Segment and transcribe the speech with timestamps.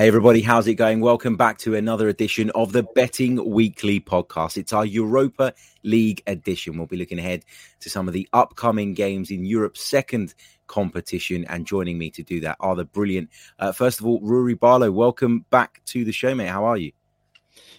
[0.00, 1.00] Hey, everybody, how's it going?
[1.00, 4.56] Welcome back to another edition of the Betting Weekly podcast.
[4.56, 6.78] It's our Europa League edition.
[6.78, 7.44] We'll be looking ahead
[7.80, 10.32] to some of the upcoming games in Europe's second
[10.68, 11.44] competition.
[11.50, 13.28] And joining me to do that are the brilliant,
[13.58, 14.90] uh, first of all, Ruairidh Barlow.
[14.90, 16.48] Welcome back to the show, mate.
[16.48, 16.92] How are you?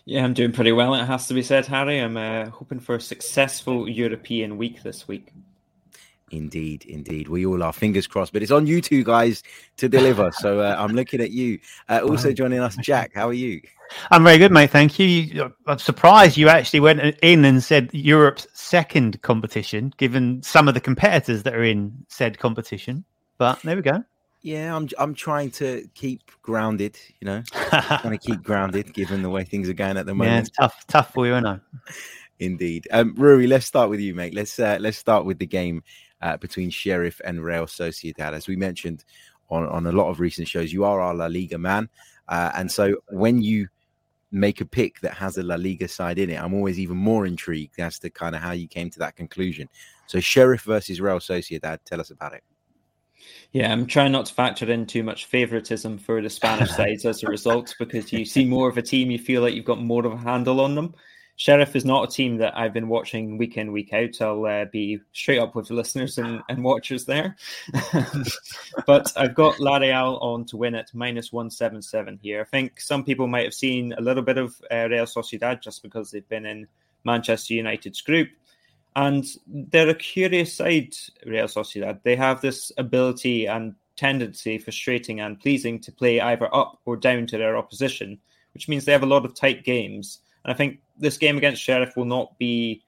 [0.06, 0.94] Yeah, I'm doing pretty well.
[0.94, 1.98] It has to be said, Harry.
[1.98, 5.34] I'm uh, hoping for a successful European week this week.
[6.32, 7.28] Indeed, indeed.
[7.28, 7.74] We all are.
[7.74, 8.32] Fingers crossed.
[8.32, 9.44] But it's on you two guys
[9.78, 10.32] to deliver.
[10.32, 11.60] so uh, I'm looking at you.
[11.90, 13.12] Uh, also joining us, Jack.
[13.14, 13.62] How are you?
[14.12, 14.70] I'm very good, mate.
[14.70, 15.52] Thank you.
[15.68, 20.80] I'm surprised you actually went in and said Europe's second competition, given some of the
[20.80, 23.04] competitors that are in said competition.
[23.38, 24.04] But there we go.
[24.42, 24.88] Yeah, I'm.
[24.98, 26.98] I'm trying to keep grounded.
[27.20, 30.32] You know, trying to keep grounded, given the way things are going at the moment.
[30.32, 31.60] Yeah, it's tough, tough for you, I know.
[32.40, 33.50] Indeed, um, Ruairidh.
[33.50, 34.34] Let's start with you, mate.
[34.34, 35.84] Let's uh, let's start with the game
[36.22, 38.34] uh, between Sheriff and Real Sociedad.
[38.34, 39.04] As we mentioned
[39.50, 41.90] on, on a lot of recent shows, you are our La Liga man.
[42.28, 43.68] Uh, and so when you
[44.32, 47.26] make a pick that has a La Liga side in it, I'm always even more
[47.26, 49.68] intrigued as to kind of how you came to that conclusion.
[50.08, 52.44] So Sheriff versus Real Sociedad, tell us about it.
[53.52, 57.24] Yeah, I'm trying not to factor in too much favoritism for the Spanish sides as
[57.24, 60.06] a result, because you see more of a team, you feel like you've got more
[60.06, 60.94] of a handle on them.
[61.42, 64.22] Sheriff is not a team that I've been watching week in, week out.
[64.22, 67.36] I'll uh, be straight up with the listeners and, and watchers there.
[68.86, 72.42] but I've got La Real on to win at minus 177 here.
[72.42, 75.82] I think some people might have seen a little bit of uh, Real Sociedad just
[75.82, 76.68] because they've been in
[77.06, 78.30] Manchester United's group.
[78.96, 80.94] And they're a curious side,
[81.26, 82.04] Real Sociedad.
[82.04, 87.26] They have this ability and tendency, frustrating and pleasing, to play either up or down
[87.26, 88.20] to their opposition,
[88.54, 90.20] which means they have a lot of tight games.
[90.44, 92.84] And I think this game against Sheriff will not be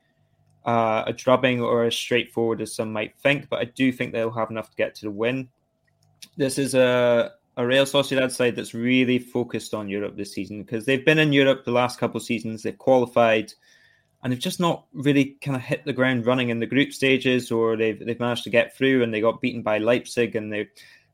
[0.65, 4.31] uh, a drubbing or as straightforward as some might think, but I do think they'll
[4.31, 5.49] have enough to get to the win.
[6.37, 10.85] This is a, a Real Sociedad side that's really focused on Europe this season because
[10.85, 13.53] they've been in Europe the last couple of seasons, they've qualified,
[14.23, 17.51] and they've just not really kind of hit the ground running in the group stages,
[17.51, 20.69] or they've they've managed to get through and they got beaten by Leipzig and they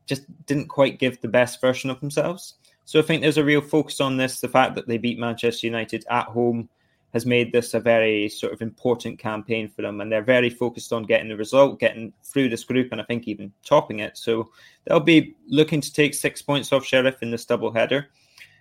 [0.05, 2.55] just didn't quite give the best version of themselves.
[2.89, 4.39] So I think there's a real focus on this.
[4.39, 6.67] The fact that they beat Manchester United at home
[7.13, 10.91] has made this a very sort of important campaign for them, and they're very focused
[10.91, 14.17] on getting the result, getting through this group, and I think even topping it.
[14.17, 14.49] So
[14.85, 18.07] they'll be looking to take six points off Sheriff in this double header.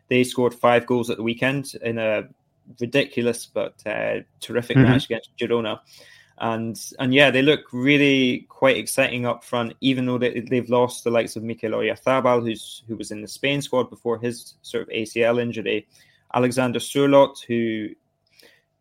[0.09, 2.29] They scored five goals at the weekend in a
[2.83, 4.91] ridiculous but uh, terrific mm-hmm.
[4.91, 5.81] match against Girona
[6.41, 9.75] and and yeah, they look really quite exciting up front.
[9.81, 13.29] Even though they, they've lost the likes of Mikel Oyarzabal, who's who was in the
[13.29, 15.87] Spain squad before his sort of ACL injury,
[16.35, 17.95] Alexander Sørloth, who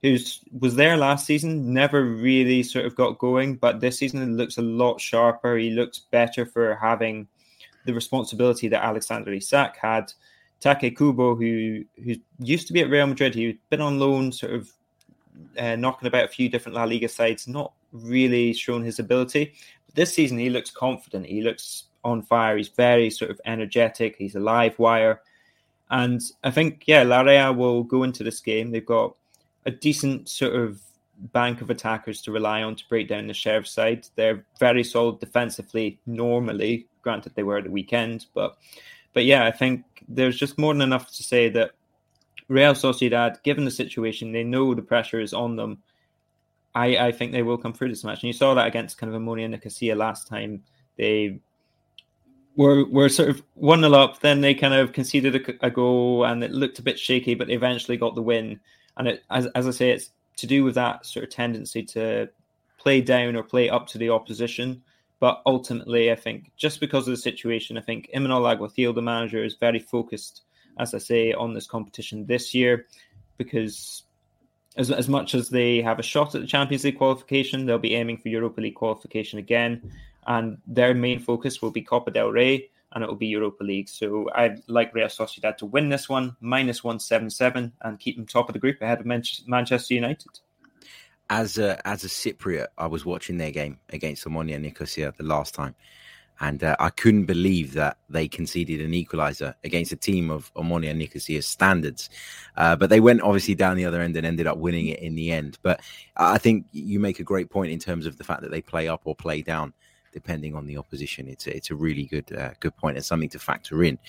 [0.02, 4.58] who's was there last season, never really sort of got going, but this season looks
[4.58, 5.58] a lot sharper.
[5.58, 7.28] He looks better for having
[7.86, 10.14] the responsibility that Alexander Isak had.
[10.60, 14.54] Take Kubo, who who used to be at Real Madrid, he'd been on loan, sort
[14.54, 14.72] of
[15.58, 19.54] uh, knocking about a few different La Liga sides, not really shown his ability.
[19.86, 21.26] But this season, he looks confident.
[21.26, 22.58] He looks on fire.
[22.58, 24.16] He's very sort of energetic.
[24.18, 25.22] He's a live wire.
[25.90, 28.72] And I think, yeah, La Real will go into this game.
[28.72, 29.16] They've got
[29.66, 30.82] a decent sort of
[31.34, 34.08] bank of attackers to rely on to break down the Sheriff side.
[34.16, 36.88] They're very solid defensively normally.
[37.02, 38.58] Granted, they were at the weekend, but
[39.14, 41.72] but yeah, I think there's just more than enough to say that
[42.48, 45.80] Real Sociedad, given the situation, they know the pressure is on them.
[46.74, 48.22] I, I think they will come through this match.
[48.22, 50.64] And you saw that against kind of Omonia Nicosia last time.
[50.98, 51.40] They
[52.56, 56.26] were were sort of 1 0 up, then they kind of conceded a, a, goal
[56.26, 58.60] and it looked a bit shaky, but they eventually got the win.
[58.98, 62.30] And it, as, as I say, it's to do with that sort of tendency to
[62.78, 64.82] play down or play up to the opposition.
[65.20, 69.44] But ultimately, I think just because of the situation, I think Imanol Alguacil, the manager,
[69.44, 70.44] is very focused,
[70.80, 72.86] as I say, on this competition this year
[73.38, 74.04] because
[74.76, 77.96] as, as much as they have a shot at the Champions League qualification, they'll be
[77.96, 79.92] aiming for Europa League qualification again.
[80.26, 83.90] And their main focus will be Copa del Rey and it will be Europa League.
[83.90, 88.50] So I'd like Real Sociedad to win this one, minus 177, and keep them top
[88.50, 90.40] of the group ahead of Manchester United.
[91.30, 95.54] As a, as a Cypriot, I was watching their game against Omonia Nicosia the last
[95.54, 95.76] time
[96.40, 100.96] and uh, I couldn't believe that they conceded an equaliser against a team of Omonia
[100.96, 102.10] Nicosia standards.
[102.56, 105.16] Uh, but they went obviously down the other end and ended up winning it in
[105.16, 105.58] the end.
[105.62, 105.82] But
[106.16, 108.88] I think you make a great point in terms of the fact that they play
[108.88, 109.74] up or play down.
[110.14, 113.30] Depending on the opposition, it's a, it's a really good uh, good point and something
[113.30, 114.00] to factor in.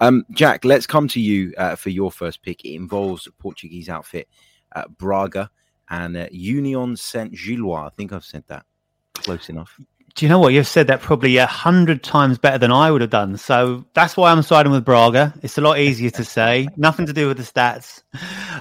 [0.00, 2.64] Um, Jack, let's come to you uh, for your first pick.
[2.66, 4.28] It involves Portuguese outfit
[4.74, 5.48] uh, Braga
[5.88, 7.86] and uh, Union Saint Gilloise.
[7.86, 8.66] I think I've said that
[9.14, 9.80] close enough
[10.14, 10.52] do you know what?
[10.52, 13.36] You've said that probably a hundred times better than I would have done.
[13.36, 15.34] So that's why I'm siding with Braga.
[15.42, 16.68] It's a lot easier to say.
[16.76, 18.02] Nothing to do with the stats.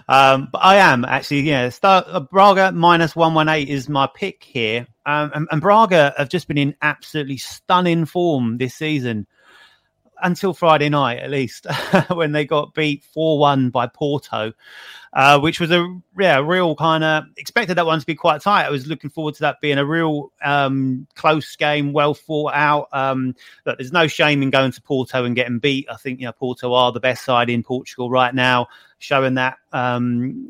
[0.08, 4.88] Um, but I am actually, yeah, start uh, Braga minus 118 is my pick here.
[5.06, 9.28] Um, and, and Braga have just been in absolutely stunning form this season
[10.24, 11.68] until Friday night, at least,
[12.10, 14.54] when they got beat 4 1 by Porto,
[15.14, 18.66] uh, which was a yeah, real kind of expected that one to be quite tight.
[18.66, 22.88] I was looking forward to that being a real um, close game, well thought out.
[22.92, 25.88] Um, but there's no shame in going to Porto and getting beat.
[25.90, 28.68] I think you know Porto are the best side in Portugal right now,
[29.00, 30.48] showing that um,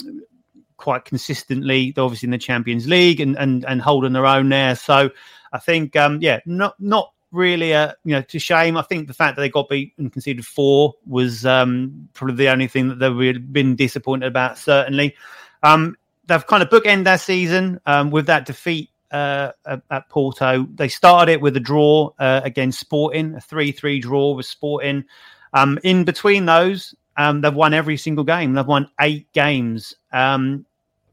[0.78, 1.94] quite consistently.
[1.98, 4.76] Obviously in the Champions League and and, and holding their own there.
[4.76, 5.10] So
[5.52, 8.78] I think um, yeah, not not really a you know to shame.
[8.78, 12.50] I think the fact that they got beat and conceded four was um, probably the
[12.50, 14.58] only thing that they've been disappointed about.
[14.58, 15.16] Certainly,
[15.64, 15.98] um,
[16.28, 20.68] they've kind of bookend their season um, with that defeat uh, at, Porto.
[20.76, 25.04] They started it with a draw uh, against Sporting, a three-three draw with Sporting.
[25.54, 28.54] Um, in between those, um, they've won every single game.
[28.54, 29.94] They've won eight games.
[30.12, 30.66] Um,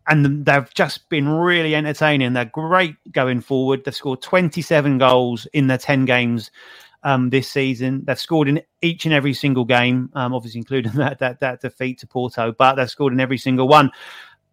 [0.08, 2.32] and they've just been really entertaining.
[2.32, 3.84] They're great going forward.
[3.84, 6.50] They've scored 27 goals in their 10 games
[7.02, 8.04] um, this season.
[8.04, 11.98] They've scored in each and every single game, um, obviously including that, that that defeat
[12.00, 13.90] to Porto, but they've scored in every single one.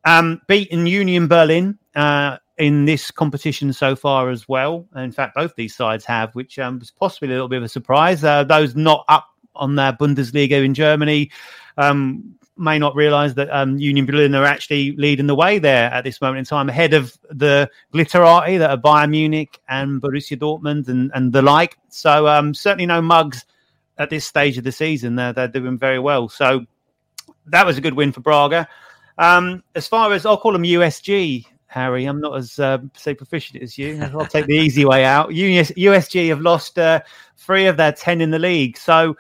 [0.06, 4.88] Um, beaten Union Berlin uh, in this competition so far as well.
[4.96, 7.70] In fact, both these sides have, which um, was possibly a little bit of a
[7.70, 8.24] surprise.
[8.24, 11.32] Uh, those not up on their Bundesliga in Germany.
[11.78, 16.04] Um, may not realize that um, Union Berlin are actually leading the way there at
[16.04, 20.88] this moment in time, ahead of the Glitterati that are Bayern Munich and Borussia Dortmund
[20.88, 21.78] and, and the like.
[21.90, 23.46] So um, certainly no mugs
[23.98, 25.16] at this stage of the season.
[25.16, 26.30] They're, they're doing very well.
[26.30, 26.66] So
[27.48, 28.68] that was a good win for Braga.
[29.18, 33.62] Um, as far as I'll call them USG, Harry, I'm not as uh, say proficient
[33.62, 34.00] as you.
[34.02, 35.30] I'll take the easy way out.
[35.30, 37.02] USG have lost uh,
[37.38, 38.78] three of their ten in the league.
[38.78, 39.18] So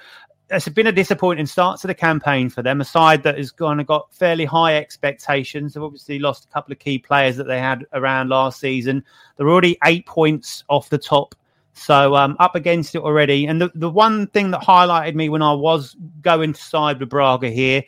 [0.49, 2.79] it's been a disappointing start to the campaign for them.
[2.79, 5.73] A side that has kind of got fairly high expectations.
[5.73, 9.03] They've obviously lost a couple of key players that they had around last season.
[9.35, 11.35] They're already eight points off the top,
[11.73, 13.45] so um, up against it already.
[13.47, 17.09] And the, the one thing that highlighted me when I was going to side with
[17.09, 17.83] Braga here,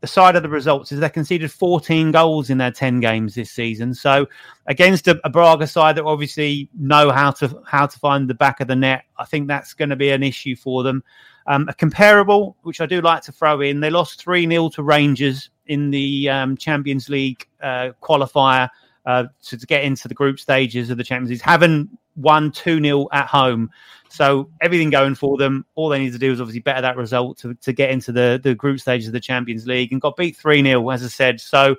[0.00, 3.50] the side of the results is they conceded 14 goals in their 10 games this
[3.50, 3.94] season.
[3.94, 4.28] So
[4.66, 8.60] against a, a Braga side that obviously know how to how to find the back
[8.60, 11.02] of the net, I think that's going to be an issue for them.
[11.48, 14.82] Um, a comparable, which I do like to throw in, they lost 3 0 to
[14.82, 18.68] Rangers in the um, Champions League uh, qualifier
[19.04, 22.82] uh, to, to, get into the group stages of the Champions League, having won 2
[22.82, 23.70] 0 at home.
[24.08, 25.64] So everything going for them.
[25.74, 28.40] All they need to do is obviously better that result to, to get into the,
[28.42, 31.40] the group stages of the Champions League and got beat 3 0, as I said.
[31.40, 31.76] So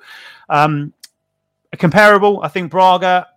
[0.49, 0.93] um,
[1.73, 3.27] a comparable, I think Braga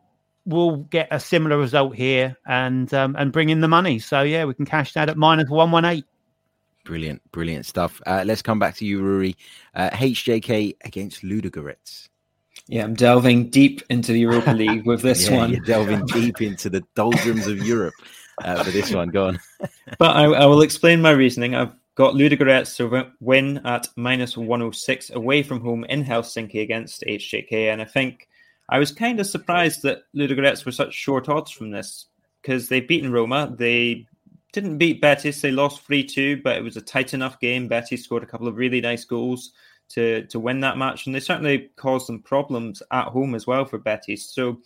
[0.47, 3.99] will get a similar result here and um, and bring in the money.
[3.99, 6.05] So yeah, we can cash that at minus 118.
[6.91, 8.03] Brilliant, brilliant stuff.
[8.05, 9.37] Uh, let's come back to you, Ruairidh.
[9.77, 12.09] Uh, HJK against Ludogorets.
[12.67, 15.51] Yeah, I'm delving deep into the Europa League with this yeah, one.
[15.53, 17.95] You're delving deep into the doldrums of Europe
[18.43, 19.11] uh, for this one.
[19.11, 19.39] Go on.
[20.01, 21.55] but I, I, will explain my reasoning.
[21.55, 27.73] I've got Ludogorets to win at minus 106 away from home in Helsinki against HJK.
[27.73, 28.27] And I think
[28.69, 32.07] I was kind of surprised that Ludogorets were such short odds from this
[32.43, 33.55] because they've beaten Roma.
[33.57, 34.09] They
[34.52, 35.40] didn't beat Betis.
[35.40, 37.69] They lost 3 2, but it was a tight enough game.
[37.69, 39.52] Betis scored a couple of really nice goals
[39.90, 43.64] to, to win that match, and they certainly caused some problems at home as well
[43.64, 44.25] for Betis.
[44.25, 44.61] So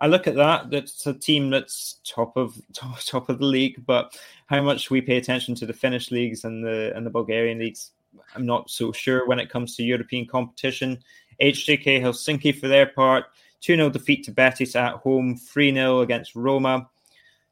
[0.00, 0.70] I look at that.
[0.70, 5.00] That's a team that's top of top, top of the league, but how much we
[5.00, 7.92] pay attention to the Finnish leagues and the and the Bulgarian leagues,
[8.34, 10.98] I'm not so sure when it comes to European competition.
[11.40, 13.26] HJK Helsinki, for their part,
[13.60, 16.88] 2 0 defeat to Betis at home, 3 0 against Roma.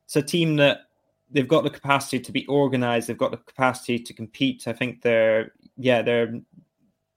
[0.04, 0.80] It's a team that
[1.30, 4.68] they've got the capacity to be organized, they've got the capacity to compete.
[4.68, 6.40] I think they're, yeah, they're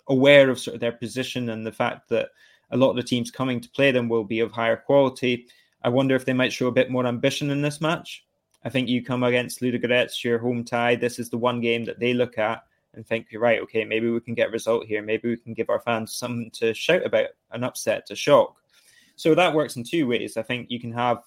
[0.08, 2.30] aware of sort of their position and the fact that
[2.72, 5.48] a lot of the teams coming to play them will be of higher quality.
[5.84, 8.26] I wonder if they might show a bit more ambition in this match.
[8.64, 10.96] I think you come against Ludogorets, your home tie.
[10.96, 12.64] This is the one game that they look at
[12.94, 15.02] and think, you're right, okay, maybe we can get a result here.
[15.02, 18.58] Maybe we can give our fans something to shout about, an upset, a shock.
[19.16, 20.38] So that works in two ways.
[20.38, 21.24] I think you can have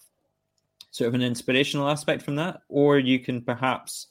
[0.92, 4.06] sort of an inspirational aspect from that, or you can perhaps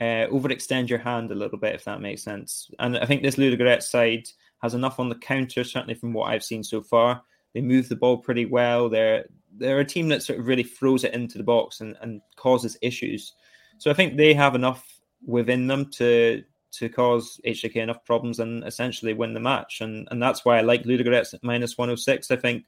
[0.00, 2.70] uh, overextend your hand a little bit, if that makes sense.
[2.78, 4.28] And I think this Ludogorets side
[4.62, 7.22] has enough on the counter, certainly from what I've seen so far.
[7.54, 8.88] They move the ball pretty well.
[8.88, 9.26] They're
[9.58, 12.78] they're a team that sort of really throws it into the box and, and causes
[12.80, 13.34] issues.
[13.76, 18.64] So I think they have enough within them to to cause HJK enough problems and
[18.64, 19.80] essentially win the match.
[19.80, 22.30] And and that's why I like Ludogorets at minus 106.
[22.30, 22.64] I think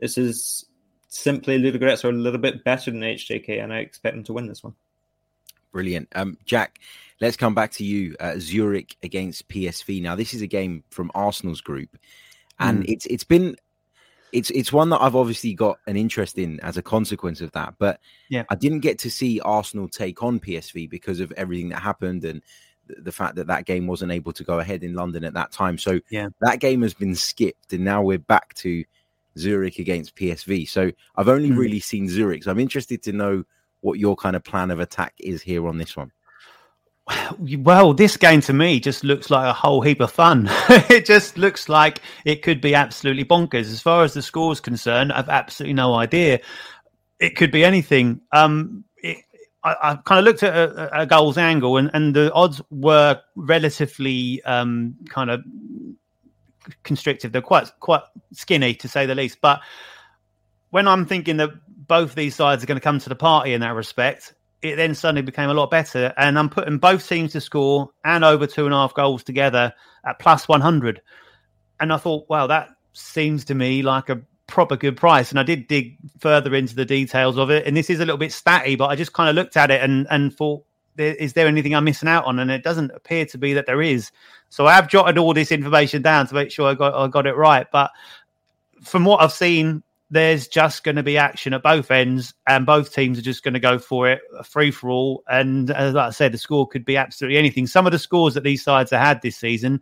[0.00, 0.64] this is
[1.12, 4.46] simply Ludogorets are a little bit better than HJK, and I expect them to win
[4.46, 4.74] this one.
[5.72, 6.08] Brilliant.
[6.14, 6.80] Um, Jack,
[7.20, 8.16] let's come back to you.
[8.18, 10.02] Uh, Zurich against PSV.
[10.02, 11.96] Now, this is a game from Arsenal's group,
[12.58, 12.92] and mm.
[12.92, 13.56] it's it's been
[14.32, 17.74] it's it's one that I've obviously got an interest in as a consequence of that.
[17.78, 21.80] But yeah, I didn't get to see Arsenal take on PSV because of everything that
[21.80, 22.42] happened and
[22.88, 25.78] the fact that that game wasn't able to go ahead in London at that time.
[25.78, 28.84] So yeah, that game has been skipped, and now we're back to
[29.38, 30.68] Zurich against PSV.
[30.68, 31.56] So I've only mm.
[31.56, 32.44] really seen Zurich.
[32.44, 33.44] So I'm interested to know
[33.80, 36.12] what your kind of plan of attack is here on this one.
[37.38, 40.48] Well, this game to me just looks like a whole heap of fun.
[40.68, 43.72] it just looks like it could be absolutely bonkers.
[43.72, 46.40] As far as the score is concerned, I've absolutely no idea.
[47.18, 48.20] It could be anything.
[48.32, 49.18] Um, it,
[49.64, 53.20] I, I, kind of looked at a, a, goals angle, and, and the odds were
[53.36, 55.42] relatively um, kind of
[56.82, 57.32] constrictive.
[57.32, 58.02] They're quite quite
[58.32, 59.40] skinny to say the least.
[59.40, 59.60] But
[60.70, 61.50] when I'm thinking that
[61.86, 64.94] both these sides are going to come to the party in that respect, it then
[64.94, 66.14] suddenly became a lot better.
[66.16, 69.72] And I'm putting both teams to score and over two and a half goals together
[70.06, 71.02] at plus 100.
[71.80, 75.30] And I thought, wow, that seems to me like a proper good price.
[75.30, 77.66] And I did dig further into the details of it.
[77.66, 79.82] And this is a little bit statty, but I just kind of looked at it
[79.82, 80.64] and, and thought,
[80.96, 82.38] is there anything I'm missing out on?
[82.38, 84.10] And it doesn't appear to be that there is.
[84.48, 87.26] So I have jotted all this information down to make sure I got I got
[87.26, 87.66] it right.
[87.72, 87.90] But
[88.82, 92.94] from what I've seen, there's just going to be action at both ends, and both
[92.94, 95.24] teams are just going to go for it, free for all.
[95.28, 97.66] And as I said, the score could be absolutely anything.
[97.66, 99.80] Some of the scores that these sides have had this season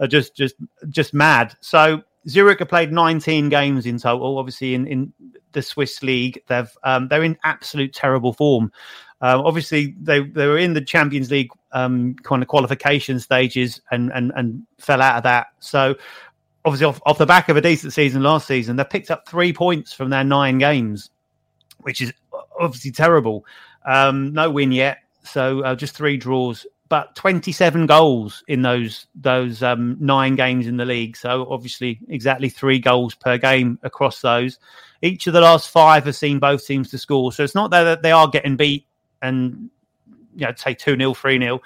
[0.00, 0.56] are just just
[0.88, 1.56] just mad.
[1.60, 4.38] So Zurich have played 19 games in total.
[4.38, 5.12] Obviously, in, in
[5.52, 8.72] the Swiss league, they've um, they're in absolute terrible form.
[9.20, 14.12] Um, obviously, they they were in the Champions League um, kind of qualification stages and
[14.12, 15.48] and and fell out of that.
[15.60, 15.96] So
[16.64, 19.52] obviously off, off the back of a decent season last season, they picked up three
[19.52, 21.10] points from their nine games,
[21.80, 22.12] which is
[22.60, 23.44] obviously terrible.
[23.86, 29.62] Um, no win yet, so uh, just three draws, but 27 goals in those those
[29.62, 31.16] um, nine games in the league.
[31.16, 34.58] So obviously, exactly three goals per game across those.
[35.00, 37.32] Each of the last five have seen both teams to score.
[37.32, 38.87] So it's not that they are getting beat
[39.22, 39.70] and
[40.34, 41.60] you know say two 0 three 0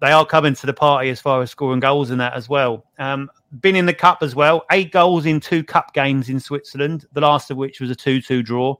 [0.00, 2.84] They are coming to the party as far as scoring goals in that as well.
[2.98, 4.64] Um, been in the cup as well.
[4.70, 8.20] Eight goals in two cup games in Switzerland, the last of which was a 2
[8.20, 8.76] 2 draw.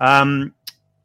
[0.00, 0.54] Um,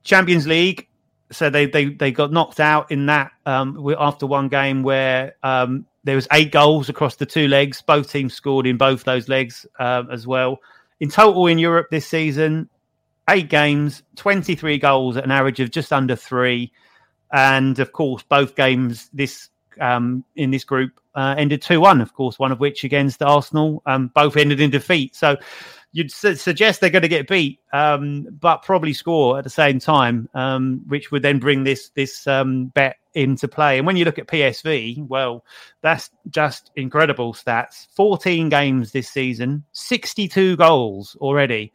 [0.03, 0.87] Champions League,
[1.31, 5.85] so they, they, they got knocked out in that um, after one game where um,
[6.03, 7.81] there was eight goals across the two legs.
[7.81, 10.59] Both teams scored in both those legs uh, as well.
[10.99, 12.69] In total in Europe this season,
[13.29, 16.71] eight games, 23 goals at an average of just under three.
[17.31, 22.13] And of course, both games this um, in this group uh, ended 2 1, of
[22.13, 23.81] course, one of which against Arsenal.
[23.85, 25.15] Um, both ended in defeat.
[25.15, 25.37] So
[25.91, 29.79] you'd su- suggest they're going to get beat, um, but probably score at the same
[29.79, 33.77] time, um, which would then bring this, this um, bet into play.
[33.77, 35.43] And when you look at PSV, well,
[35.81, 41.73] that's just incredible stats 14 games this season, 62 goals already.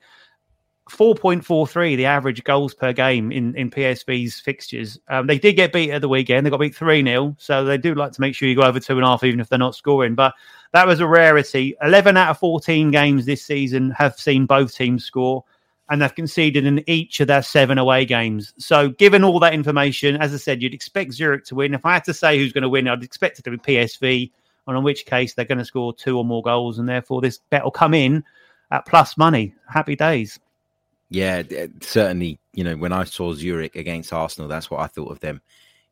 [0.91, 4.99] 4.43 the average goals per game in, in PSV's fixtures.
[5.09, 6.45] Um, they did get beat at the weekend.
[6.45, 7.37] They got beat 3 0.
[7.39, 9.41] So they do like to make sure you go over two and a half, even
[9.41, 10.15] if they're not scoring.
[10.15, 10.35] But
[10.73, 11.77] that was a rarity.
[11.83, 15.45] 11 out of 14 games this season have seen both teams score,
[15.89, 18.53] and they've conceded in each of their seven away games.
[18.59, 21.75] So, given all that information, as I said, you'd expect Zurich to win.
[21.75, 24.31] If I had to say who's going to win, I'd expect it to be PSV,
[24.67, 27.39] and in which case they're going to score two or more goals, and therefore this
[27.51, 28.25] bet will come in
[28.73, 29.55] at plus money.
[29.69, 30.41] Happy days.
[31.12, 31.42] Yeah,
[31.81, 32.38] certainly.
[32.54, 35.40] You know, when I saw Zurich against Arsenal, that's what I thought of them.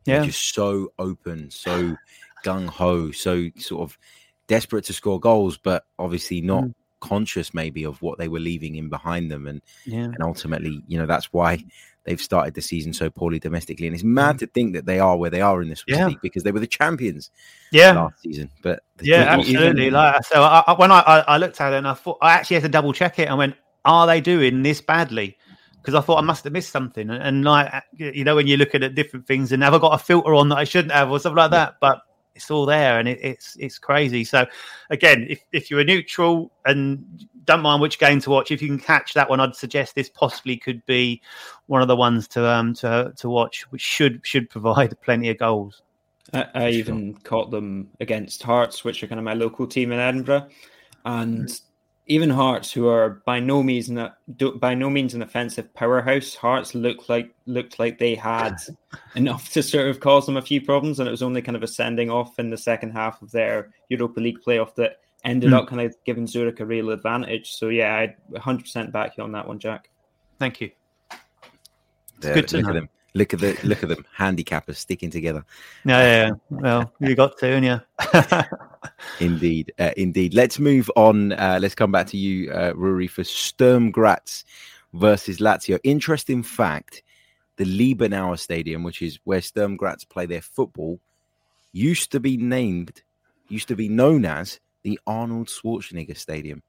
[0.07, 1.97] Yeah, just so open, so
[2.45, 3.99] gung ho, so sort of
[4.47, 6.75] desperate to score goals, but obviously not mm.
[7.01, 10.05] conscious maybe of what they were leaving in behind them, and yeah.
[10.05, 11.63] and ultimately, you know, that's why
[12.05, 13.87] they've started the season so poorly domestically.
[13.87, 14.39] And it's mad mm.
[14.39, 16.07] to think that they are where they are in this yeah.
[16.07, 17.31] league because they were the champions,
[17.71, 18.51] yeah, last season.
[18.63, 19.83] But yeah, absolutely.
[19.83, 19.95] Even...
[19.95, 22.57] Like so, I, I, when I, I looked at it and I thought I actually
[22.57, 23.29] had to double check it.
[23.29, 25.37] I went, are they doing this badly?
[25.81, 27.09] because I thought I must have missed something.
[27.09, 29.99] And, and, like you know, when you're looking at different things, and have I got
[29.99, 31.77] a filter on that I shouldn't have, or something like that?
[31.81, 32.03] But
[32.35, 34.25] it's all there, and it, it's it's crazy.
[34.25, 34.47] So
[34.91, 38.69] again, if if you're a neutral and don't mind which game to watch, if you
[38.69, 41.23] can catch that one, I'd suggest this possibly could be
[41.67, 45.39] one of the ones to um to to watch, which should should provide plenty of
[45.39, 45.83] goals.
[46.33, 49.99] I, I even caught them against Hearts, which are kind of my local team in
[49.99, 50.49] Edinburgh,
[51.05, 51.61] and
[52.11, 53.89] even Hearts, who are by no means
[54.57, 58.57] by no means an offensive powerhouse, Hearts looked like looked like they had
[59.15, 61.63] enough to sort of cause them a few problems, and it was only kind of
[61.63, 65.55] a sending off in the second half of their Europa League playoff that ended mm.
[65.55, 67.53] up kind of giving Zurich a real advantage.
[67.53, 69.89] So yeah, I 100% back you on that one, Jack.
[70.41, 70.73] Thank you.
[72.19, 72.73] It's good to know.
[72.73, 72.89] them.
[73.15, 75.45] Look at the look at them, handicappers sticking together.
[75.85, 76.33] Yeah, yeah, yeah.
[76.51, 78.45] Well, you got to, and yeah.
[79.21, 80.33] indeed, uh, indeed.
[80.33, 81.33] Let's move on.
[81.33, 84.45] Uh, let's come back to you, uh, Ruairidh, for Sturm Graz
[84.93, 85.81] versus Lazio.
[85.83, 87.03] Interesting fact:
[87.57, 91.01] the Liebenauer Stadium, which is where Sturm Graz play their football,
[91.73, 93.03] used to be named,
[93.49, 96.63] used to be known as the Arnold Schwarzenegger Stadium.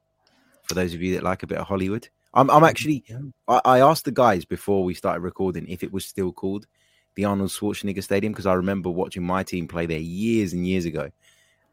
[0.64, 2.08] For those of you that like a bit of Hollywood.
[2.34, 3.04] I'm, I'm actually.
[3.48, 6.66] I, I, asked the guys before we started recording if it was still called
[7.14, 10.84] the Arnold Schwarzenegger Stadium because I remember watching my team play there years and years
[10.84, 11.10] ago,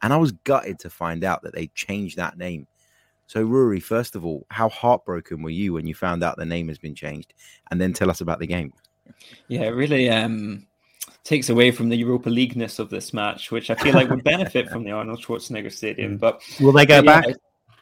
[0.02, 2.68] and I was gutted to find out that they changed that name.
[3.28, 6.68] So, Ruairidh, first of all, how heartbroken were you when you found out the name
[6.68, 7.34] has been changed,
[7.72, 8.74] and then tell us about the game?
[9.48, 10.66] Yeah, it really um,
[11.24, 14.70] takes away from the Europa Leagueness of this match, which I feel like would benefit
[14.72, 16.18] from the Arnold Schwarzenegger Stadium.
[16.18, 16.20] Mm.
[16.20, 17.26] But will they go back?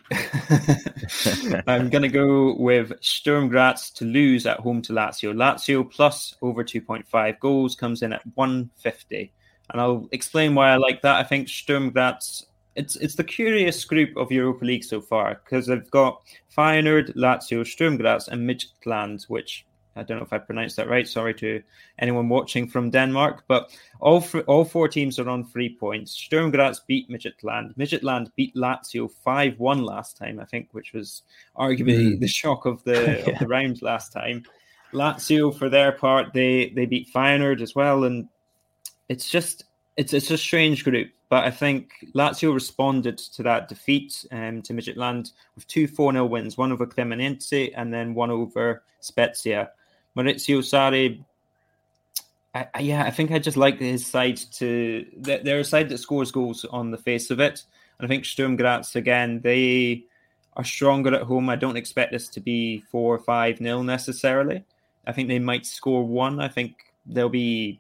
[1.67, 5.33] I'm going to go with Sturm Graz to lose at home to Lazio.
[5.33, 9.33] Lazio plus over 2.5 goals comes in at 150.
[9.69, 11.17] And I'll explain why I like that.
[11.17, 15.67] I think Sturm Graz, it's, it's the curious group of Europa League so far because
[15.67, 16.21] they've got
[16.55, 19.65] Feyenoord, Lazio, Sturm Graz, and Midtjylland, which
[19.97, 21.07] I don't know if I pronounced that right.
[21.07, 21.61] Sorry to
[21.99, 23.43] anyone watching from Denmark.
[23.47, 26.11] But all all four teams are on three points.
[26.11, 27.75] Sturm Graz beat Midtjylland.
[27.75, 31.23] Midtjylland beat Lazio 5 1 last time, I think, which was
[31.57, 32.19] arguably mm.
[32.19, 33.29] the shock of the, yeah.
[33.33, 34.43] of the round last time.
[34.93, 38.05] Lazio, for their part, they, they beat Feyenoord as well.
[38.05, 38.27] And
[39.09, 39.65] it's just
[39.97, 41.09] it's it's a strange group.
[41.29, 46.25] But I think Lazio responded to that defeat um, to Midtjylland with two 4 0
[46.25, 49.71] wins, one over Cremonese and then one over Spezia.
[50.17, 51.23] Maurizio Sarri,
[52.57, 55.05] I, I, yeah, I think I just like his side to.
[55.17, 57.63] They're a side that scores goals on the face of it.
[57.99, 60.05] And I think Sturm Graz, again, they
[60.55, 61.49] are stronger at home.
[61.49, 64.63] I don't expect this to be 4 or 5 nil necessarily.
[65.05, 66.39] I think they might score one.
[66.39, 66.73] I think
[67.05, 67.79] they'll be.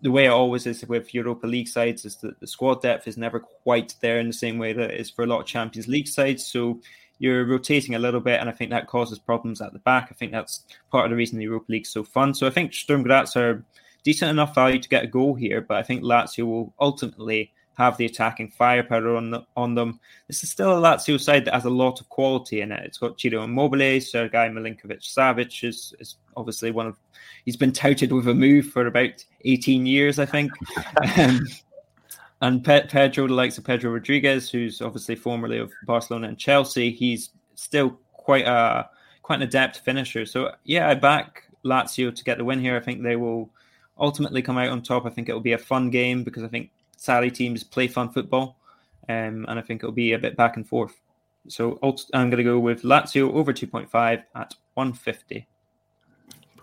[0.00, 3.16] The way it always is with Europa League sides is that the squad depth is
[3.16, 5.88] never quite there in the same way that it is for a lot of Champions
[5.88, 6.46] League sides.
[6.46, 6.80] So
[7.18, 10.08] you're rotating a little bit, and I think that causes problems at the back.
[10.10, 12.34] I think that's part of the reason the Europa League's so fun.
[12.34, 13.64] So I think Sturm Graz are
[14.04, 17.96] decent enough value to get a goal here, but I think Lazio will ultimately have
[17.96, 20.00] the attacking firepower on the, on them.
[20.26, 22.84] This is still a Lazio side that has a lot of quality in it.
[22.84, 26.96] It's got Ciro Immobile, Sergei Milinkovic Savic is, is obviously one of
[27.44, 30.50] he's been touted with a move for about 18 years, I think.
[31.18, 31.46] um,
[32.40, 36.90] and Pe- Pedro, the likes of Pedro Rodriguez, who's obviously formerly of Barcelona and Chelsea,
[36.90, 38.88] he's still quite a
[39.22, 40.24] quite an adept finisher.
[40.24, 42.76] So yeah, I back Lazio to get the win here.
[42.76, 43.50] I think they will
[43.98, 45.04] ultimately come out on top.
[45.04, 48.10] I think it will be a fun game because I think Sarri teams play fun
[48.10, 48.56] football,
[49.08, 51.00] um, and I think it'll be a bit back and forth.
[51.48, 51.78] So
[52.12, 53.90] I'm going to go with Lazio over 2.5
[54.34, 55.46] at 150.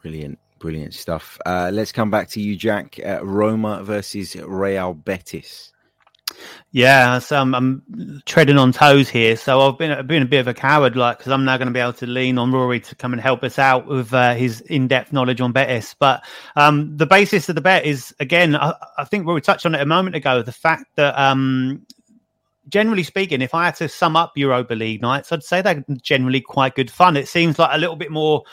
[0.01, 0.39] Brilliant.
[0.59, 1.37] Brilliant stuff.
[1.45, 2.99] Uh, let's come back to you, Jack.
[3.05, 5.73] Uh, Roma versus Real Betis.
[6.71, 9.37] Yeah, so I'm, I'm, treading on toes here.
[9.37, 11.67] So I've been I've been a bit of a coward, like because I'm now going
[11.67, 14.33] to be able to lean on Ruairidh to come and help us out with uh,
[14.33, 15.95] his in-depth knowledge on Betis.
[15.97, 19.75] But um, the basis of the bet is again, I, I, think Ruairidh touched on
[19.75, 20.41] it a moment ago.
[20.41, 21.85] The fact that um,
[22.67, 26.41] generally speaking, if I had to sum up Europa League nights, I'd say they're generally
[26.41, 27.15] quite good fun.
[27.15, 28.43] It seems like a little bit more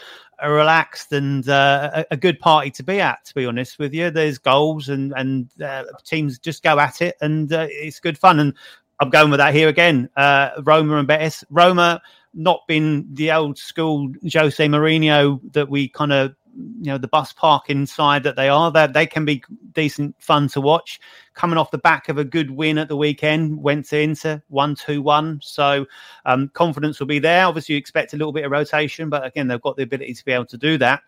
[0.51, 3.25] relaxed and uh, a, good party to be at.
[3.27, 7.17] To be honest with you, there's goals and and uh, teams just go at it,
[7.21, 8.41] and uh, it's good fun.
[8.41, 8.55] And
[9.01, 10.09] I'm going with that here again.
[10.17, 11.45] Uh, Roma and Betis.
[11.51, 12.01] Roma
[12.35, 17.33] not been the old school Jose Mourinho that we kind of you know the bus
[17.33, 18.71] parking side that they are.
[18.71, 21.01] That they can be decent fun to watch.
[21.35, 24.75] Coming off the back of a good win at the weekend, went to Inter one
[24.75, 25.41] two one.
[25.43, 25.87] So
[26.27, 27.47] um, confidence will be there.
[27.47, 30.25] Obviously, you expect a little bit of rotation, but again, they've got the ability to
[30.25, 31.03] be able to do that.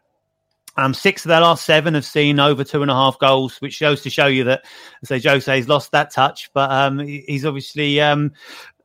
[0.77, 3.75] Um, six of their last seven have seen over two and a half goals, which
[3.75, 4.65] shows to show you that,
[5.05, 8.33] say, Jose's lost that touch, but um, he's obviously um,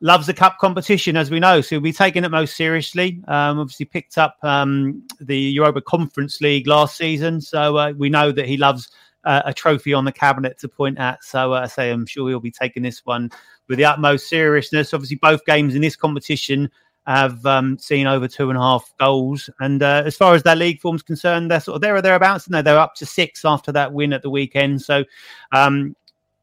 [0.02, 1.62] loves the cup competition, as we know.
[1.62, 3.22] So he'll be taking it most seriously.
[3.28, 8.32] Um, obviously, picked up um, the Europa Conference League last season, so uh, we know
[8.32, 8.90] that he loves
[9.26, 11.24] uh, a trophy on the cabinet to point at.
[11.24, 13.30] So uh, I say I'm sure he'll be taking this one
[13.68, 14.94] with the utmost seriousness.
[14.94, 16.70] Obviously, both games in this competition
[17.06, 19.50] have um, seen over two and a half goals.
[19.60, 22.46] And uh, as far as their league form's concerned, they're sort of there or thereabouts.
[22.46, 24.82] And they're up to six after that win at the weekend.
[24.82, 25.04] So
[25.52, 25.96] um,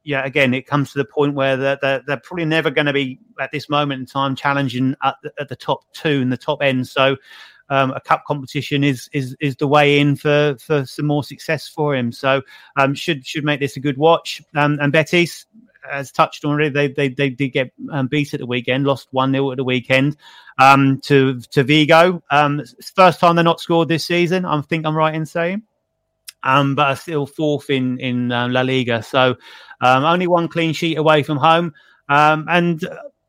[0.06, 2.92] yeah, again, it comes to the point where they're, they're, they're probably never going to
[2.92, 6.36] be at this moment in time challenging at the, at the top two in the
[6.36, 6.86] top end.
[6.86, 7.16] So
[7.70, 11.66] um, a cup competition is is is the way in for for some more success
[11.66, 12.12] for him.
[12.12, 12.42] So
[12.76, 14.40] um, should should make this a good watch.
[14.54, 15.46] Um, and Betis,
[15.90, 19.08] as touched on already, they they, they did get um, beat at the weekend, lost
[19.10, 20.16] one 0 at the weekend
[20.58, 22.22] um, to to Vigo.
[22.30, 22.62] Um,
[22.94, 24.44] first time they're not scored this season.
[24.44, 25.64] I think I'm right in saying
[26.42, 29.02] um, but are still fourth in in uh, La Liga.
[29.02, 29.36] So
[29.80, 31.72] um, only one clean sheet away from home.
[32.08, 32.86] Um, and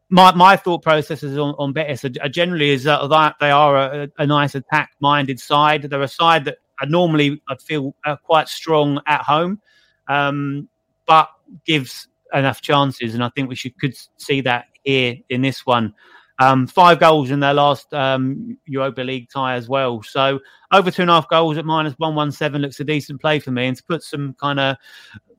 [0.10, 4.26] my my thought processes on, on Betis are, generally is that they are a, a
[4.26, 5.84] nice attack minded side.
[5.84, 9.62] They're a side that I normally I'd feel uh, quite strong at home,
[10.08, 10.70] um,
[11.06, 11.30] but
[11.66, 15.94] gives enough chances, and I think we should could see that here in this one.
[16.40, 20.04] Um, five goals in their last um, Europa League tie as well.
[20.04, 20.40] So
[20.72, 23.40] over two and a half goals at minus one one seven looks a decent play
[23.40, 23.66] for me.
[23.66, 24.78] And to put some kind of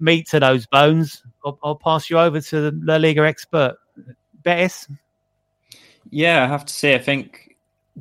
[0.00, 3.76] meat to those bones, I'll, I'll pass you over to the La Liga expert,
[4.42, 4.88] Betis.
[6.10, 7.56] Yeah, I have to say, I think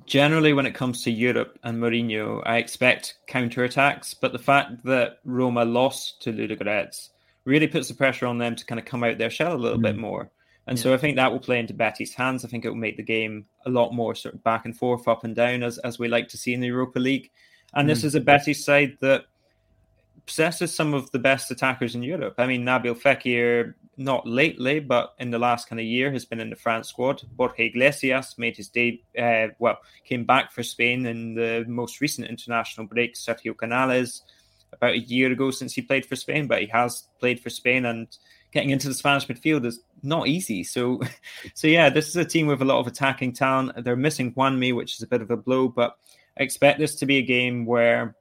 [0.06, 4.16] generally when it comes to Europe and Mourinho, I expect counter attacks.
[4.16, 7.10] But the fact that Roma lost to Ludogorets
[7.46, 9.78] really puts the pressure on them to kind of come out their shell a little
[9.78, 9.84] mm.
[9.84, 10.32] bit more.
[10.68, 10.84] And yeah.
[10.84, 12.44] so I think that will play into Betis' hands.
[12.44, 15.08] I think it will make the game a lot more sort of back and forth,
[15.08, 17.32] up and down, as, as we like to see in the Europa League.
[17.74, 17.92] And mm.
[17.92, 19.26] this is a Betis side that
[20.26, 22.36] possesses some of the best attackers in Europe.
[22.38, 26.42] I mean, Nabil Fekir, not lately, but in the last kind of year, has been
[26.42, 27.24] in the France squad.
[27.38, 32.28] Borja Iglesias made his day, uh, well, came back for Spain in the most recent
[32.28, 33.16] international break.
[33.16, 34.24] Sergio Canales,
[34.74, 37.86] about a year ago since he played for Spain, but he has played for Spain
[37.86, 38.18] and
[38.52, 40.64] getting into the Spanish midfield is not easy.
[40.64, 41.02] So,
[41.54, 43.84] so yeah, this is a team with a lot of attacking talent.
[43.84, 45.98] They're missing Juanmi, which is a bit of a blow, but
[46.40, 48.16] I expect this to be a game where,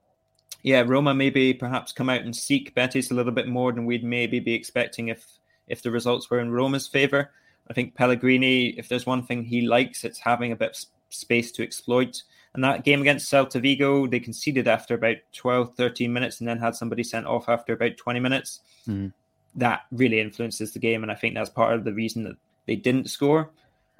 [0.62, 4.04] yeah, Roma maybe perhaps come out and seek Betis a little bit more than we'd
[4.04, 5.24] maybe be expecting if
[5.68, 7.32] if the results were in Roma's favor.
[7.68, 11.50] I think Pellegrini, if there's one thing he likes, it's having a bit of space
[11.52, 12.22] to exploit.
[12.54, 16.58] And that game against Celta Vigo, they conceded after about 12, 13 minutes and then
[16.58, 18.60] had somebody sent off after about 20 minutes.
[18.88, 19.12] Mm
[19.56, 21.02] that really influences the game.
[21.02, 23.50] And I think that's part of the reason that they didn't score.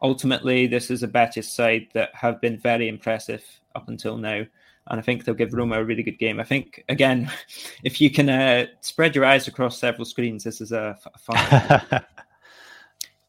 [0.02, 3.42] Ultimately, this is a Betis side that have been very impressive
[3.74, 4.44] up until now.
[4.88, 6.38] And I think they'll give Roma a really good game.
[6.38, 7.30] I think, again,
[7.82, 11.36] if you can uh, spread your eyes across several screens, this is a, a fun.
[11.90, 12.00] yeah.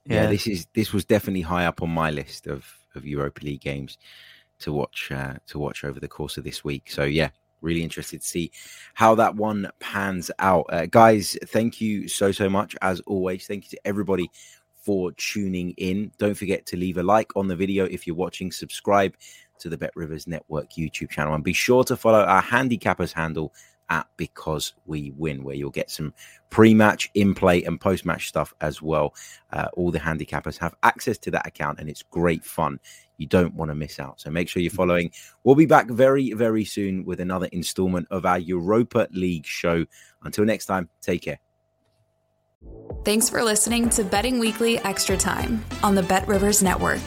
[0.06, 3.62] yeah, this is this was definitely high up on my list of, of Europa League
[3.62, 3.98] games
[4.60, 6.92] to watch uh, to watch over the course of this week.
[6.92, 7.30] So yeah,
[7.68, 8.52] really interested to see
[8.96, 10.66] how that one pans out.
[10.70, 12.76] Uh, guys, thank you so, so much.
[12.82, 14.32] As always, thank you to everybody
[14.76, 16.12] for tuning in.
[16.18, 19.14] Don't forget to leave a like on the video if you're watching, subscribe
[19.60, 23.54] to the Bet Rivers Network YouTube channel, and be sure to follow our handicappers handle
[23.90, 26.14] at Because We Win, where you'll get some
[26.50, 29.14] pre match, in play, and post match stuff as well.
[29.52, 32.80] Uh, all the handicappers have access to that account, and it's great fun.
[33.18, 34.22] You don't want to miss out.
[34.22, 35.12] So make sure you're following.
[35.44, 39.86] We'll be back very, very soon with another installment of our Europa League show.
[40.24, 41.40] Until next time, take care.
[43.04, 47.02] Thanks for listening to Betting Weekly Extra Time on the Bet Rivers Network.